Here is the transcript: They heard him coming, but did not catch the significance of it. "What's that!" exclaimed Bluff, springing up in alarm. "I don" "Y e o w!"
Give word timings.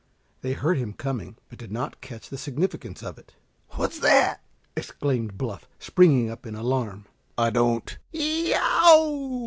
They 0.41 0.53
heard 0.53 0.79
him 0.79 0.93
coming, 0.93 1.37
but 1.47 1.59
did 1.59 1.71
not 1.71 2.01
catch 2.01 2.29
the 2.29 2.37
significance 2.39 3.03
of 3.03 3.19
it. 3.19 3.35
"What's 3.75 3.99
that!" 3.99 4.41
exclaimed 4.75 5.37
Bluff, 5.37 5.67
springing 5.77 6.27
up 6.27 6.43
in 6.47 6.55
alarm. 6.55 7.05
"I 7.37 7.51
don" 7.51 7.81
"Y 8.11 8.19
e 8.19 8.53
o 8.55 9.21
w!" 9.27 9.39